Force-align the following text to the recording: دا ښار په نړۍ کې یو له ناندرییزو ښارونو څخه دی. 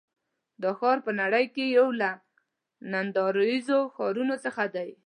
دا 0.61 0.71
ښار 0.79 0.97
په 1.05 1.11
نړۍ 1.21 1.45
کې 1.55 1.65
یو 1.77 1.87
له 2.01 2.11
ناندرییزو 2.91 3.79
ښارونو 3.95 4.35
څخه 4.45 4.63
دی. 4.75 4.89